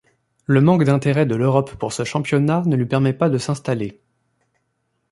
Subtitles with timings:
[0.47, 3.99] Le manque d’intérêt de l’Europe pour ce championnat ne lui permet pas de s’installer.